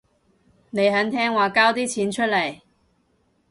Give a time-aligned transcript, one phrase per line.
[0.71, 2.61] 你肯聽話交啲錢出嚟